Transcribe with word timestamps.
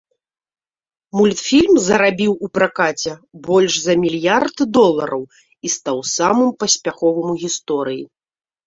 Мультфільм 1.17 1.75
зарабіў 1.87 2.31
у 2.47 2.49
пракаце 2.59 3.13
больш 3.47 3.73
за 3.85 3.93
мільярд 4.07 4.57
долараў 4.79 5.21
і 5.45 5.67
стаў 5.77 5.97
самым 6.17 6.49
паспяховым 6.65 7.27
у 7.37 7.43
гісторыі. 7.47 8.03